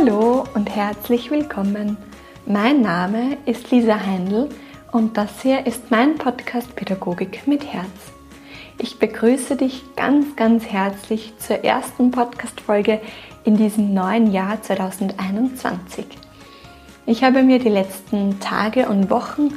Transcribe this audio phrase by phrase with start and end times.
[0.00, 1.98] Hallo und herzlich willkommen.
[2.46, 4.48] Mein Name ist Lisa Heindl
[4.92, 7.84] und das hier ist mein Podcast Pädagogik mit Herz.
[8.78, 13.02] Ich begrüße dich ganz, ganz herzlich zur ersten Podcast-Folge
[13.44, 16.06] in diesem neuen Jahr 2021.
[17.04, 19.50] Ich habe mir die letzten Tage und Wochen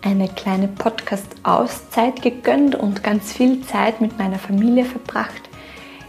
[0.00, 5.50] eine kleine Podcast-Auszeit gegönnt und ganz viel Zeit mit meiner Familie verbracht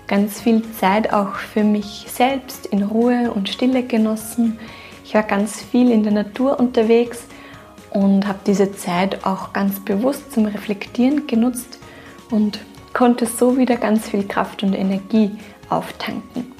[0.07, 4.59] ganz viel Zeit auch für mich selbst in Ruhe und Stille genossen.
[5.03, 7.25] Ich war ganz viel in der Natur unterwegs
[7.91, 11.79] und habe diese Zeit auch ganz bewusst zum Reflektieren genutzt
[12.31, 12.59] und
[12.93, 15.31] konnte so wieder ganz viel Kraft und Energie
[15.69, 16.51] auftanken.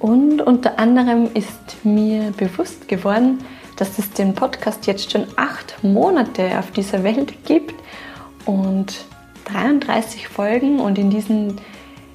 [0.00, 3.38] Und unter anderem ist mir bewusst geworden,
[3.76, 7.74] dass es den Podcast jetzt schon acht Monate auf dieser Welt gibt
[8.44, 9.04] und
[9.46, 11.56] 33 Folgen und in diesen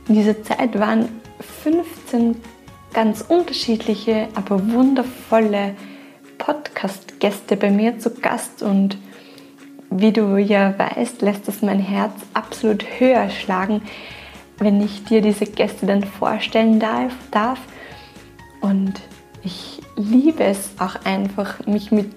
[0.07, 1.09] in dieser Zeit waren
[1.63, 2.35] 15
[2.93, 5.75] ganz unterschiedliche, aber wundervolle
[6.37, 8.97] Podcast-Gäste bei mir zu Gast und
[9.89, 13.81] wie du ja weißt, lässt das mein Herz absolut höher schlagen,
[14.57, 17.59] wenn ich dir diese Gäste dann vorstellen darf.
[18.61, 18.93] Und
[19.43, 22.11] ich liebe es auch einfach, mich mit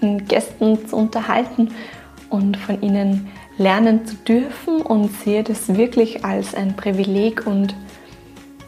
[0.00, 1.70] den Gästen zu unterhalten
[2.30, 7.74] und von ihnen lernen zu dürfen und sehe das wirklich als ein Privileg und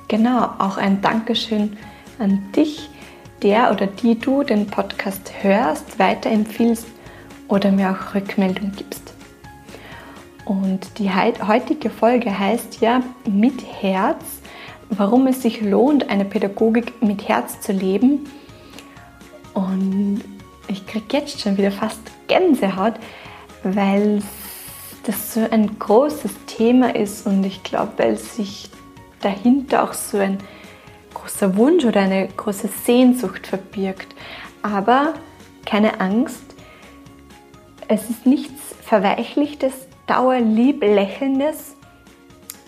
[0.09, 1.77] genau auch ein Dankeschön
[2.19, 2.91] an dich,
[3.43, 6.87] der oder die du den Podcast hörst, weiterempfiehlst
[7.49, 9.15] oder mir auch Rückmeldung gibst.
[10.45, 14.25] Und die heutige Folge heißt ja mit Herz,
[14.91, 18.29] warum es sich lohnt, eine Pädagogik mit Herz zu leben.
[19.55, 20.23] Und
[20.67, 22.95] ich kriege jetzt schon wieder fast Gänsehaut,
[23.63, 24.50] weil es
[25.05, 28.71] das so ein großes Thema ist und ich glaube, weil sich
[29.21, 30.39] dahinter auch so ein
[31.15, 34.15] großer Wunsch oder eine große Sehnsucht verbirgt.
[34.63, 35.15] Aber
[35.67, 36.43] keine Angst,
[37.89, 39.73] es ist nichts Verweichlichtes,
[40.07, 40.85] dauerlieb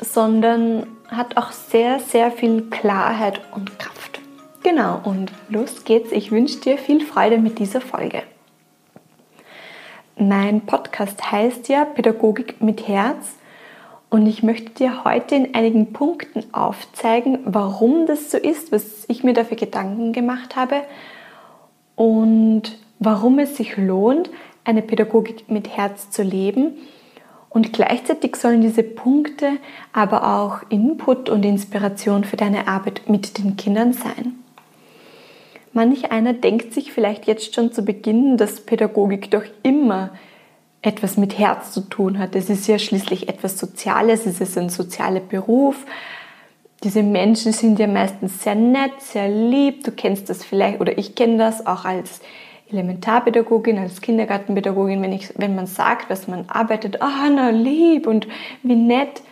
[0.00, 4.21] sondern hat auch sehr, sehr viel Klarheit und Kraft.
[4.62, 6.12] Genau, und los geht's.
[6.12, 8.22] Ich wünsche dir viel Freude mit dieser Folge.
[10.18, 13.34] Mein Podcast heißt ja Pädagogik mit Herz
[14.10, 19.24] und ich möchte dir heute in einigen Punkten aufzeigen, warum das so ist, was ich
[19.24, 20.82] mir dafür Gedanken gemacht habe
[21.96, 24.28] und warum es sich lohnt,
[24.64, 26.74] eine Pädagogik mit Herz zu leben.
[27.48, 29.52] Und gleichzeitig sollen diese Punkte
[29.94, 34.41] aber auch Input und Inspiration für deine Arbeit mit den Kindern sein.
[35.72, 40.10] Manch einer denkt sich vielleicht jetzt schon zu Beginn, dass Pädagogik doch immer
[40.83, 42.34] etwas mit Herz zu tun hat.
[42.34, 45.77] Es ist ja schließlich etwas Soziales, es ist ein sozialer Beruf.
[46.83, 49.84] Diese Menschen sind ja meistens sehr nett, sehr lieb.
[49.84, 52.21] Du kennst das vielleicht, oder ich kenne das auch als
[52.69, 58.06] Elementarpädagogin, als Kindergartenpädagogin, wenn, ich, wenn man sagt, was man arbeitet, ah, oh, na lieb
[58.09, 58.27] und
[58.65, 59.22] wie nett.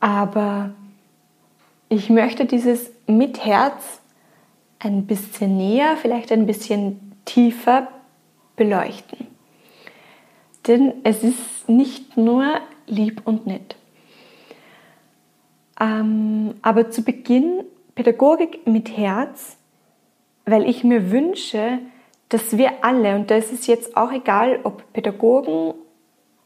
[0.00, 0.70] Aber
[1.90, 4.00] ich möchte dieses mit Herz
[4.84, 7.88] ein bisschen näher, vielleicht ein bisschen tiefer
[8.56, 9.26] beleuchten.
[10.66, 13.76] Denn es ist nicht nur lieb und nett.
[15.80, 19.56] Ähm, aber zu Beginn Pädagogik mit Herz,
[20.46, 21.78] weil ich mir wünsche,
[22.28, 25.74] dass wir alle, und da ist es jetzt auch egal, ob Pädagogen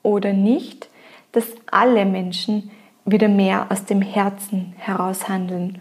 [0.02, 0.88] oder nicht,
[1.32, 2.70] dass alle Menschen
[3.04, 5.80] wieder mehr aus dem Herzen heraus handeln.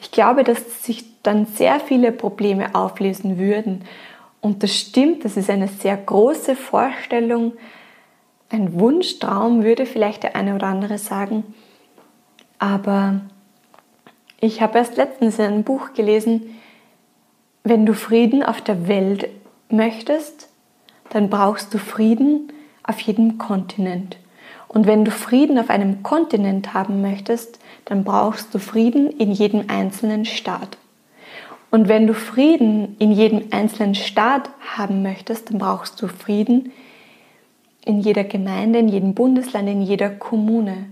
[0.00, 3.84] Ich glaube, dass sich dann sehr viele Probleme auflösen würden.
[4.40, 7.52] Und das stimmt, das ist eine sehr große Vorstellung,
[8.48, 11.44] ein Wunschtraum, würde vielleicht der eine oder andere sagen.
[12.58, 13.20] Aber
[14.40, 16.58] ich habe erst letztens in einem Buch gelesen,
[17.62, 19.28] wenn du Frieden auf der Welt
[19.68, 20.48] möchtest,
[21.10, 22.52] dann brauchst du Frieden
[22.84, 24.16] auf jedem Kontinent.
[24.66, 29.64] Und wenn du Frieden auf einem Kontinent haben möchtest, dann brauchst du Frieden in jedem
[29.68, 30.78] einzelnen Staat.
[31.70, 36.72] Und wenn du Frieden in jedem einzelnen Staat haben möchtest, dann brauchst du Frieden
[37.84, 40.86] in jeder Gemeinde, in jedem Bundesland, in jeder Kommune.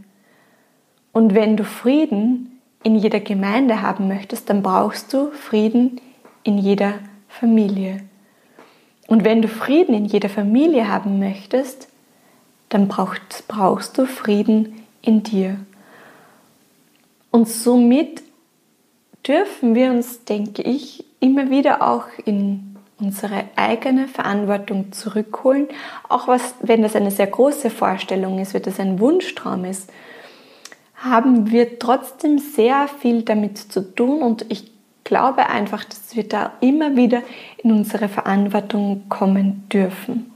[1.12, 6.00] Und wenn du Frieden in jeder Gemeinde haben möchtest, dann brauchst du Frieden
[6.42, 6.94] in jeder
[7.28, 8.00] Familie.
[9.08, 11.88] Und wenn du Frieden in jeder Familie haben möchtest,
[12.68, 15.58] dann brauchst, brauchst du Frieden in dir.
[17.30, 18.22] Und somit
[19.26, 25.68] dürfen wir uns, denke ich, immer wieder auch in unsere eigene Verantwortung zurückholen,
[26.08, 29.92] auch was, wenn das eine sehr große Vorstellung ist, wenn das ein Wunschtraum ist,
[30.96, 34.70] haben wir trotzdem sehr viel damit zu tun und ich
[35.04, 37.22] glaube einfach, dass wir da immer wieder
[37.58, 40.32] in unsere Verantwortung kommen dürfen.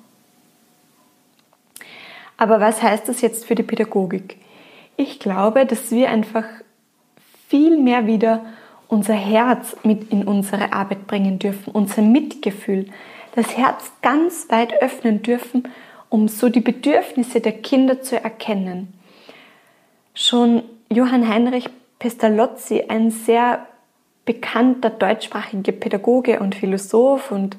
[2.37, 4.37] Aber was heißt das jetzt für die Pädagogik?
[4.97, 6.45] Ich glaube, dass wir einfach
[7.49, 8.45] viel mehr wieder
[8.91, 12.87] unser Herz mit in unsere Arbeit bringen dürfen, unser Mitgefühl,
[13.35, 15.69] das Herz ganz weit öffnen dürfen,
[16.09, 18.93] um so die Bedürfnisse der Kinder zu erkennen.
[20.13, 21.69] Schon Johann Heinrich
[22.01, 23.67] Pestalozzi, ein sehr
[24.25, 27.57] bekannter deutschsprachiger Pädagoge und Philosoph und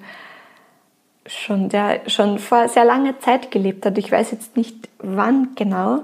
[1.26, 3.98] schon, der schon vor sehr langer Zeit gelebt hat.
[3.98, 6.04] Ich weiß jetzt nicht wann genau.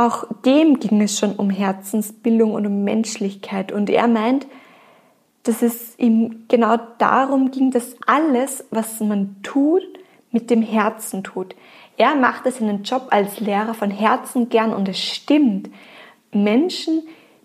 [0.00, 3.70] Auch dem ging es schon um Herzensbildung und um Menschlichkeit.
[3.70, 4.46] Und er meint,
[5.42, 9.82] dass es ihm genau darum ging, dass alles, was man tut,
[10.30, 11.54] mit dem Herzen tut.
[11.98, 15.68] Er macht es in seinen Job als Lehrer von Herzen gern und es stimmt.
[16.32, 17.02] Menschen,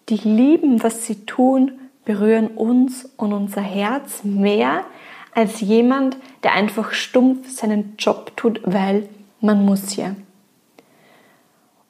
[0.07, 1.73] die lieben, was sie tun,
[2.05, 4.85] berühren uns und unser Herz mehr
[5.33, 9.09] als jemand, der einfach stumpf seinen Job tut, weil
[9.41, 10.15] man muss ja.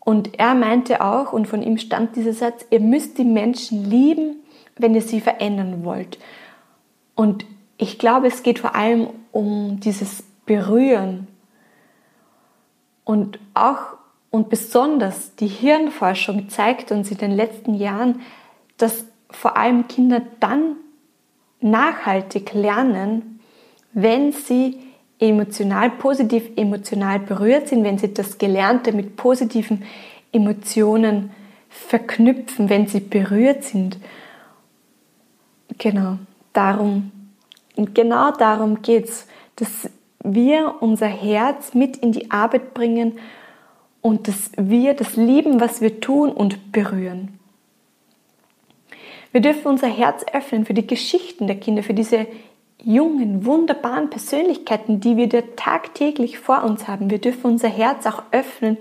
[0.06, 4.38] Und er meinte auch, und von ihm stand dieser Satz, ihr müsst die Menschen lieben,
[4.78, 6.20] wenn ihr sie verändern wollt.
[7.16, 7.46] Und
[7.78, 11.28] ich glaube, es geht vor allem um dieses Berühren.
[13.04, 13.98] Und auch
[14.30, 18.22] und besonders die Hirnforschung zeigt uns in den letzten Jahren,
[18.78, 20.76] dass vor allem Kinder dann
[21.62, 23.40] nachhaltig lernen,
[23.94, 24.85] wenn sie
[25.20, 29.84] emotional, positiv emotional berührt sind, wenn sie das Gelernte mit positiven
[30.32, 31.32] Emotionen
[31.70, 33.98] verknüpfen, wenn sie berührt sind.
[35.78, 36.18] Genau,
[36.54, 37.12] darum,
[37.76, 39.90] genau darum geht es, dass
[40.24, 43.20] wir unser Herz mit in die Arbeit bringen
[44.02, 47.40] und dass wir das lieben, was wir tun und berühren.
[49.32, 52.26] Wir dürfen unser Herz öffnen für die Geschichten der Kinder, für diese
[52.86, 57.10] jungen, wunderbaren Persönlichkeiten, die wir da tagtäglich vor uns haben.
[57.10, 58.78] Wir dürfen unser Herz auch öffnen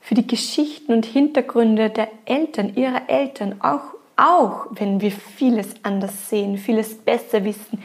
[0.00, 6.28] für die Geschichten und Hintergründe der Eltern, ihrer Eltern, auch, auch wenn wir vieles anders
[6.28, 7.82] sehen, vieles besser wissen,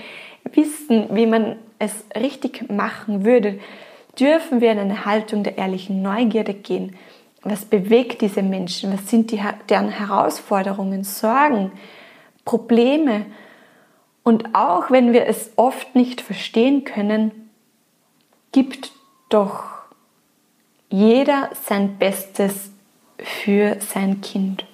[0.51, 3.59] wissen, wie man es richtig machen würde,
[4.19, 6.95] dürfen wir in eine Haltung der ehrlichen Neugierde gehen.
[7.44, 8.91] Was bewegt diese Menschen?
[8.91, 9.39] Was sind die,
[9.69, 11.71] deren Herausforderungen, Sorgen,
[12.44, 13.27] Probleme?
[14.27, 17.50] Und auch wenn wir es oft nicht verstehen können,
[18.51, 18.91] gibt
[19.29, 19.63] doch
[20.89, 22.69] jeder sein Bestes
[23.19, 24.65] für sein Kind.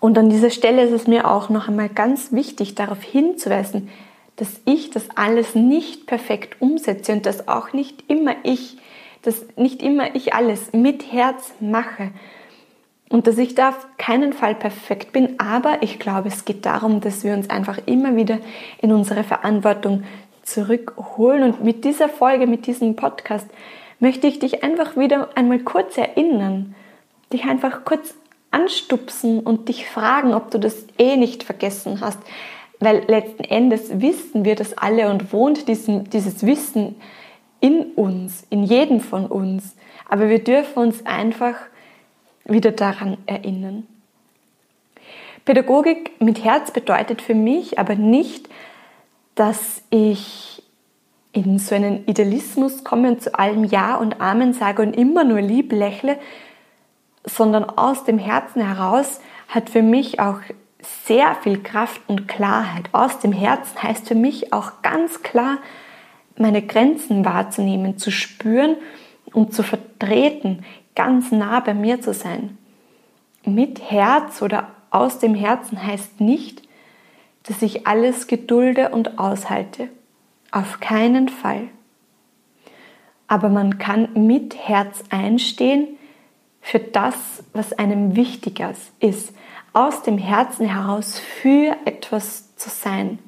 [0.00, 3.88] Und an dieser Stelle ist es mir auch noch einmal ganz wichtig, darauf hinzuweisen,
[4.34, 8.78] dass ich das alles nicht perfekt umsetze und dass auch nicht immer ich,
[9.22, 12.10] dass nicht immer ich alles mit Herz mache,
[13.10, 17.00] und dass ich da auf keinen Fall perfekt bin, aber ich glaube, es geht darum,
[17.00, 18.38] dass wir uns einfach immer wieder
[18.82, 20.04] in unsere Verantwortung
[20.42, 21.42] zurückholen.
[21.42, 23.46] Und mit dieser Folge, mit diesem Podcast,
[23.98, 26.74] möchte ich dich einfach wieder einmal kurz erinnern,
[27.32, 28.14] dich einfach kurz
[28.50, 32.18] anstupsen und dich fragen, ob du das eh nicht vergessen hast.
[32.80, 36.96] Weil letzten Endes wissen wir das alle und wohnt diesen, dieses Wissen
[37.60, 39.76] in uns, in jedem von uns.
[40.08, 41.56] Aber wir dürfen uns einfach
[42.48, 43.86] wieder daran erinnern.
[45.44, 48.48] Pädagogik mit Herz bedeutet für mich aber nicht,
[49.34, 50.62] dass ich
[51.32, 55.40] in so einen Idealismus komme und zu allem Ja und Amen sage und immer nur
[55.40, 56.18] lieb lächle,
[57.24, 60.40] sondern aus dem Herzen heraus hat für mich auch
[61.06, 62.88] sehr viel Kraft und Klarheit.
[62.92, 65.58] Aus dem Herzen heißt für mich auch ganz klar,
[66.36, 68.76] meine Grenzen wahrzunehmen, zu spüren
[69.32, 70.64] und zu vertreten,
[70.98, 72.58] ganz nah bei mir zu sein.
[73.44, 76.62] Mit Herz oder aus dem Herzen heißt nicht,
[77.44, 79.88] dass ich alles gedulde und aushalte.
[80.50, 81.68] Auf keinen Fall.
[83.28, 85.86] Aber man kann mit Herz einstehen
[86.60, 89.32] für das, was einem wichtiger ist.
[89.72, 93.20] Aus dem Herzen heraus für etwas zu sein.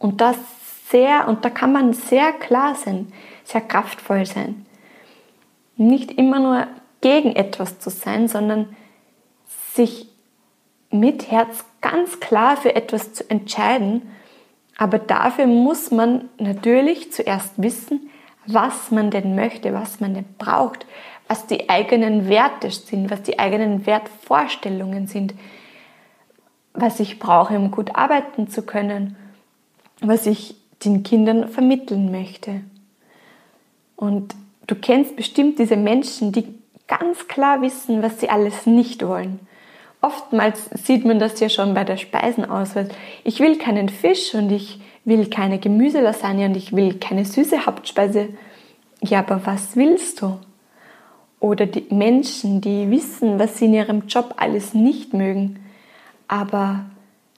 [0.00, 0.36] Und das
[0.88, 3.12] sehr, und da kann man sehr klar sein,
[3.44, 4.66] sehr kraftvoll sein.
[5.76, 6.66] Nicht immer nur
[7.02, 8.74] gegen etwas zu sein, sondern
[9.74, 10.08] sich
[10.90, 14.02] mit Herz ganz klar für etwas zu entscheiden.
[14.78, 18.08] Aber dafür muss man natürlich zuerst wissen,
[18.46, 20.86] was man denn möchte, was man denn braucht,
[21.28, 25.34] was die eigenen Werte sind, was die eigenen Wertvorstellungen sind,
[26.74, 29.16] was ich brauche, um gut arbeiten zu können,
[30.00, 32.62] was ich den Kindern vermitteln möchte.
[33.94, 34.34] Und
[34.66, 36.61] du kennst bestimmt diese Menschen, die
[36.98, 39.40] ganz klar wissen, was sie alles nicht wollen.
[40.02, 42.88] oftmals sieht man das ja schon bei der Speisenauswahl.
[43.24, 48.28] Ich will keinen Fisch und ich will keine Gemüselasagne und ich will keine süße Hauptspeise.
[49.00, 50.38] Ja, aber was willst du?
[51.40, 55.60] Oder die Menschen, die wissen, was sie in ihrem Job alles nicht mögen,
[56.28, 56.84] aber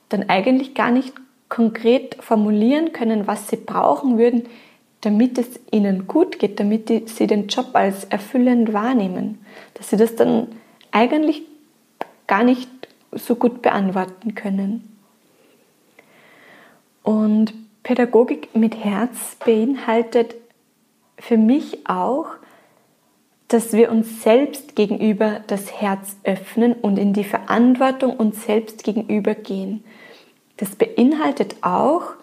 [0.08, 1.12] dann eigentlich gar nicht
[1.48, 4.44] konkret formulieren können, was sie brauchen würden,
[5.04, 9.44] damit es ihnen gut geht, damit die, sie den Job als erfüllend wahrnehmen.
[9.74, 10.48] Dass sie das dann
[10.90, 11.42] eigentlich
[12.26, 12.68] gar nicht
[13.12, 14.96] so gut beantworten können.
[17.02, 20.34] Und Pädagogik mit Herz beinhaltet
[21.18, 22.26] für mich auch,
[23.48, 29.34] dass wir uns selbst gegenüber das Herz öffnen und in die Verantwortung uns selbst gegenüber
[29.34, 29.84] gehen.
[30.56, 32.14] Das beinhaltet auch,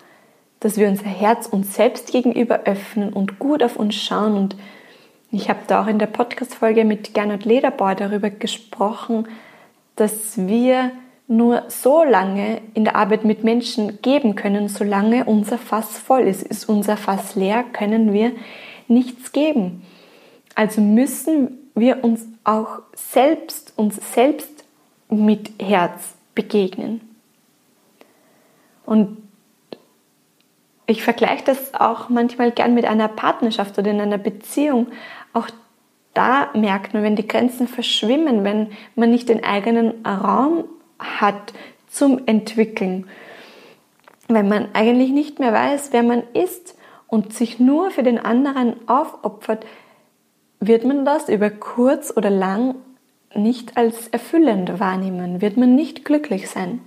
[0.62, 4.38] dass wir unser Herz uns selbst gegenüber öffnen und gut auf uns schauen.
[4.38, 4.56] Und
[5.32, 9.28] ich habe da auch in der Podcast-Folge mit Gernot Lederbauer darüber gesprochen,
[9.96, 10.92] dass wir
[11.28, 16.44] nur so lange in der Arbeit mit Menschen geben können, solange unser Fass voll ist.
[16.44, 18.32] Ist unser Fass leer, können wir
[18.88, 19.82] nichts geben.
[20.54, 24.66] Also müssen wir uns auch selbst, uns selbst
[25.10, 27.02] mit Herz begegnen.
[28.86, 29.21] Und
[30.88, 34.88] ich vergleiche das auch manchmal gern mit einer Partnerschaft oder in einer Beziehung.
[35.34, 35.48] Auch
[36.14, 40.66] da merkt man, wenn die Grenzen verschwimmen, wenn man nicht den eigenen Raum
[41.00, 41.54] hat
[41.90, 43.08] zum Entwickeln,
[44.28, 46.76] wenn man eigentlich nicht mehr weiß, wer man ist
[47.08, 49.66] und sich nur für den anderen aufopfert,
[50.60, 52.76] wird man das über kurz oder lang
[53.36, 56.82] nicht als erfüllend wahrnehmen, wird man nicht glücklich sein.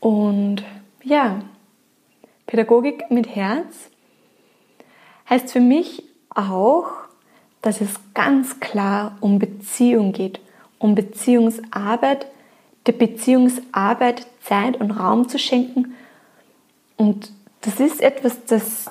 [0.00, 0.64] Und
[1.06, 1.38] ja,
[2.46, 3.90] Pädagogik mit Herz
[5.30, 6.86] heißt für mich auch,
[7.62, 10.40] dass es ganz klar um Beziehung geht,
[10.78, 12.26] um Beziehungsarbeit,
[12.86, 15.94] der Beziehungsarbeit Zeit und Raum zu schenken.
[16.96, 18.90] Und das ist etwas, das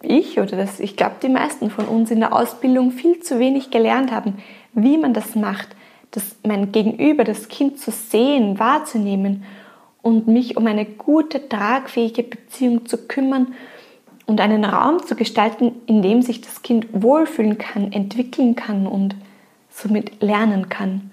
[0.00, 3.70] ich oder das ich glaube die meisten von uns in der Ausbildung viel zu wenig
[3.70, 4.38] gelernt haben,
[4.72, 5.68] wie man das macht,
[6.10, 9.44] das mein Gegenüber, das Kind zu sehen, wahrzunehmen
[10.08, 13.54] und mich um eine gute, tragfähige Beziehung zu kümmern
[14.26, 19.14] und einen Raum zu gestalten, in dem sich das Kind wohlfühlen kann, entwickeln kann und
[19.70, 21.10] somit lernen kann.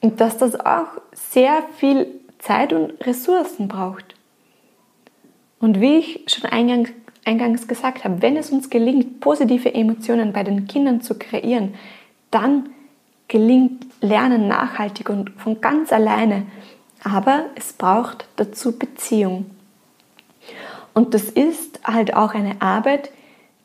[0.00, 2.06] Und dass das auch sehr viel
[2.38, 4.14] Zeit und Ressourcen braucht.
[5.60, 6.90] Und wie ich schon eingangs,
[7.24, 11.74] eingangs gesagt habe, wenn es uns gelingt, positive Emotionen bei den Kindern zu kreieren,
[12.30, 12.70] dann
[13.28, 16.46] gelingt Lernen nachhaltig und von ganz alleine
[17.04, 19.46] aber es braucht dazu Beziehung.
[20.94, 23.10] Und das ist halt auch eine Arbeit,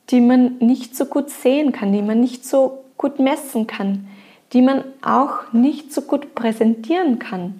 [0.10, 4.08] die man nicht so gut sehen kann, die man nicht so gut messen kann,
[4.54, 7.60] die man auch nicht so gut präsentieren kann.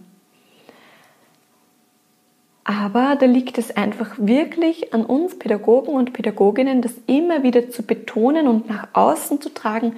[2.64, 7.84] Aber da liegt es einfach wirklich an uns Pädagogen und Pädagoginnen, das immer wieder zu
[7.84, 9.96] betonen und nach außen zu tragen,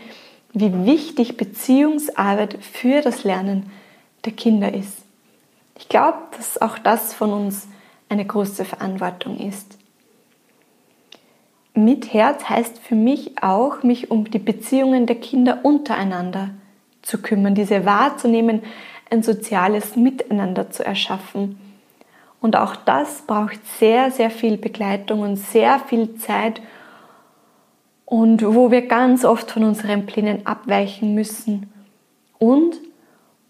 [0.54, 3.72] wie wichtig Beziehungsarbeit für das Lernen
[4.26, 5.09] der Kinder ist.
[5.80, 7.70] Ich glaube, dass auch das von uns
[8.10, 9.78] eine große Verantwortung ist.
[11.74, 16.50] Mit Herz heißt für mich auch, mich um die Beziehungen der Kinder untereinander
[17.02, 18.62] zu kümmern, diese wahrzunehmen,
[19.10, 21.58] ein soziales Miteinander zu erschaffen.
[22.42, 26.62] Und auch das braucht sehr, sehr viel Begleitung und sehr viel Zeit
[28.06, 31.72] und wo wir ganz oft von unseren Plänen abweichen müssen
[32.38, 32.76] und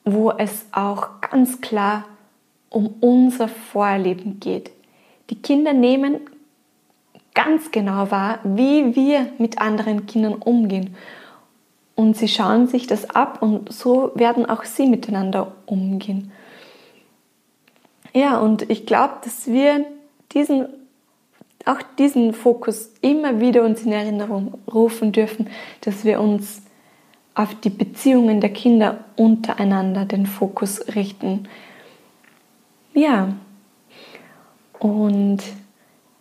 [0.05, 2.05] wo es auch ganz klar
[2.69, 4.71] um unser Vorleben geht.
[5.29, 6.21] Die Kinder nehmen
[7.33, 10.95] ganz genau wahr, wie wir mit anderen Kindern umgehen.
[11.95, 16.31] Und sie schauen sich das ab und so werden auch sie miteinander umgehen.
[18.13, 19.85] Ja, und ich glaube, dass wir
[20.33, 20.67] diesen,
[21.65, 25.49] auch diesen Fokus immer wieder uns in Erinnerung rufen dürfen,
[25.81, 26.61] dass wir uns
[27.35, 31.47] auf die Beziehungen der Kinder untereinander den Fokus richten.
[32.99, 33.29] Ja,
[34.77, 35.37] und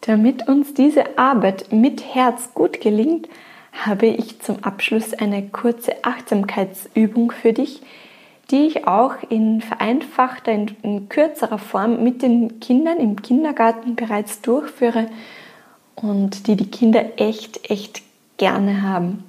[0.02, 3.28] damit uns diese Arbeit mit Herz gut gelingt,
[3.72, 7.82] habe ich zum Abschluss eine kurze Achtsamkeitsübung für dich,
[8.52, 15.08] die ich auch in vereinfachter, in, kürzerer Form mit den Kindern im Kindergarten bereits durchführe
[15.96, 18.02] und die die Kinder echt, echt
[18.36, 19.24] gerne haben.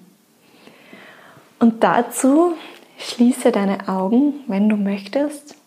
[1.57, 2.53] Und dazu
[2.99, 5.58] schließe deine Augen, wenn du möchtest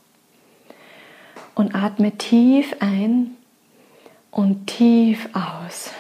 [1.54, 3.36] und atme tief ein
[4.30, 5.90] und tief aus.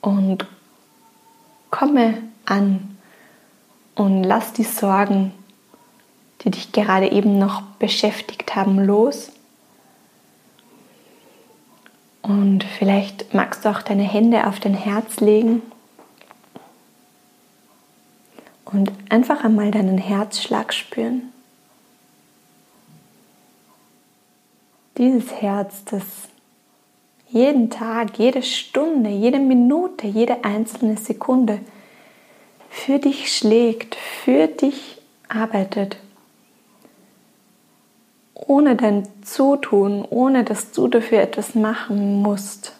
[0.00, 0.46] Und
[1.70, 2.96] komme an
[3.94, 5.32] und lass die Sorgen,
[6.42, 9.32] die dich gerade eben noch beschäftigt haben, los.
[12.22, 15.62] Und vielleicht magst du auch deine Hände auf dein Herz legen
[18.64, 21.33] und einfach einmal deinen Herzschlag spüren.
[24.96, 26.04] Dieses Herz, das
[27.28, 31.58] jeden Tag, jede Stunde, jede Minute, jede einzelne Sekunde
[32.70, 34.98] für dich schlägt, für dich
[35.28, 35.96] arbeitet.
[38.34, 42.72] Ohne dein Zutun, ohne dass du dafür etwas machen musst.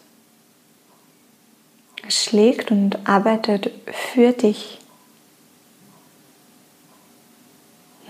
[2.09, 4.79] Schlägt und arbeitet für dich.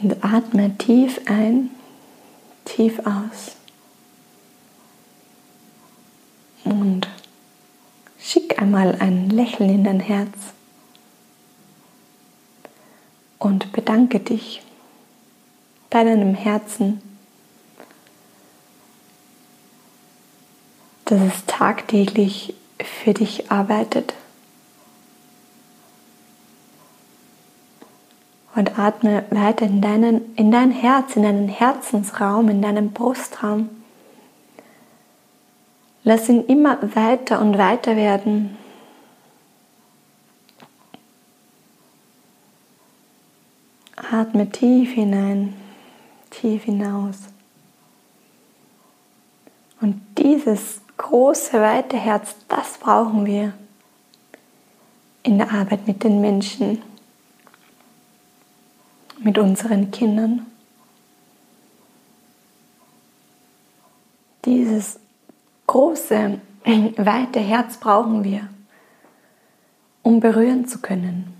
[0.03, 1.71] Und atme tief ein,
[2.65, 3.54] tief aus.
[6.64, 7.09] Und
[8.18, 10.30] schick einmal ein Lächeln in dein Herz.
[13.38, 14.62] Und bedanke dich
[15.90, 17.02] bei deinem Herzen,
[21.04, 24.14] dass es tagtäglich für dich arbeitet.
[28.54, 33.68] Und atme weiter in, deinen, in dein Herz, in deinen Herzensraum, in deinen Brustraum.
[36.07, 38.59] Lass ihn immer weiter und weiter werden.
[43.97, 45.55] Atme tief hinein,
[46.31, 47.17] tief hinaus.
[49.81, 53.55] Und dieses große, weite Herz, das brauchen wir
[55.23, 56.83] in der Arbeit mit den Menschen,
[59.21, 60.45] mit unseren Kindern.
[64.45, 65.01] Dieses
[65.75, 66.38] große,
[66.97, 68.49] weite Herz brauchen wir,
[70.02, 71.35] um berühren zu können.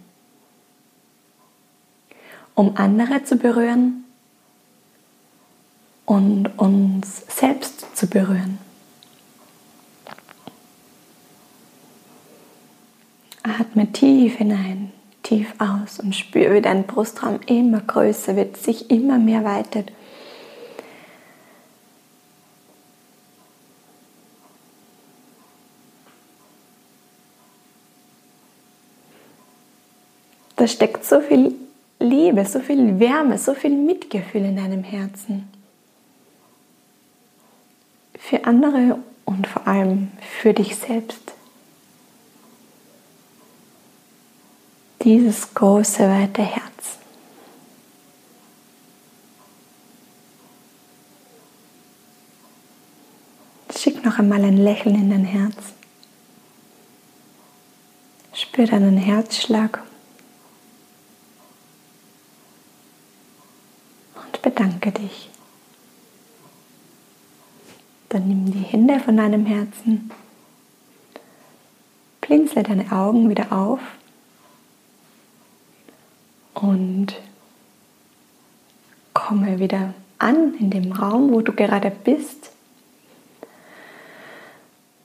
[2.57, 4.05] Um andere zu berühren
[6.05, 8.59] und uns selbst zu berühren.
[13.45, 19.19] Atme tief hinein, tief aus und spüre, wie dein Brustraum immer größer wird, sich immer
[19.19, 19.93] mehr weitet
[30.57, 31.55] Da steckt so viel
[31.99, 35.49] Liebe, so viel Wärme, so viel Mitgefühl in deinem Herzen.
[38.19, 41.33] Für andere und vor allem für dich selbst.
[45.03, 46.99] Dieses große, weite Herz.
[53.77, 55.57] Schick noch einmal ein Lächeln in dein Herz.
[58.33, 59.83] Spür deinen Herzschlag.
[64.45, 65.31] Bedanke dich.
[68.11, 70.11] Dann nimm die Hände von deinem Herzen,
[72.21, 73.81] blinzle deine Augen wieder auf
[76.53, 77.15] und
[79.15, 82.53] komme wieder an in dem Raum, wo du gerade bist.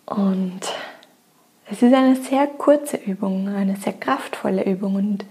[0.06, 0.60] Und
[1.66, 5.26] es ist eine sehr kurze Übung, eine sehr kraftvolle Übung und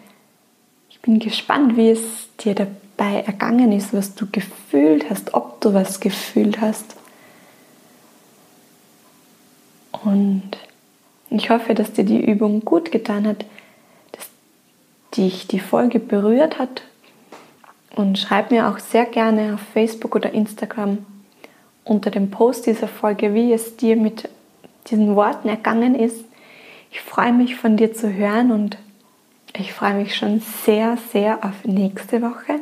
[0.88, 5.61] ich bin gespannt, wie es dir dabei dabei ergangen ist, was du gefühlt hast, ob
[5.61, 6.97] du was gefühlt hast.
[10.05, 10.51] Und
[11.31, 13.45] ich hoffe, dass dir die Übung gut getan hat,
[14.13, 14.29] dass
[15.17, 16.83] dich die Folge berührt hat.
[17.95, 20.99] Und schreib mir auch sehr gerne auf Facebook oder Instagram
[21.85, 24.29] unter dem Post dieser Folge, wie es dir mit
[24.91, 26.25] diesen Worten ergangen ist.
[26.91, 28.77] Ich freue mich von dir zu hören und
[29.57, 32.61] ich freue mich schon sehr, sehr auf nächste Woche.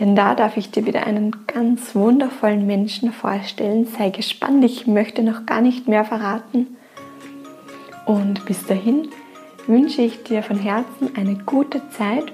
[0.00, 3.86] Denn da darf ich dir wieder einen ganz wundervollen Menschen vorstellen.
[3.86, 6.76] Sei gespannt, ich möchte noch gar nicht mehr verraten.
[8.04, 9.08] Und bis dahin
[9.66, 12.32] wünsche ich dir von Herzen eine gute Zeit.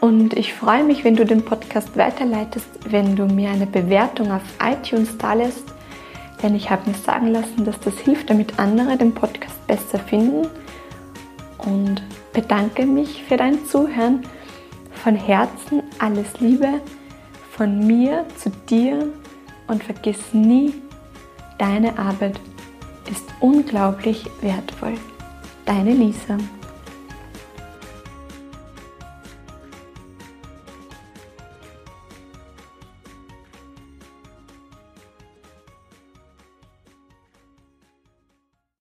[0.00, 4.42] Und ich freue mich, wenn du den Podcast weiterleitest, wenn du mir eine Bewertung auf
[4.62, 5.64] iTunes da lässt.
[6.42, 10.48] Denn ich habe mir sagen lassen, dass das hilft, damit andere den Podcast besser finden.
[11.58, 12.02] Und
[12.34, 14.24] bedanke mich für dein Zuhören
[15.04, 16.80] von Herzen alles Liebe
[17.50, 19.12] von mir zu dir
[19.66, 20.72] und vergiss nie,
[21.58, 22.40] deine Arbeit
[23.10, 24.94] ist unglaublich wertvoll.
[25.66, 26.38] Deine Lisa.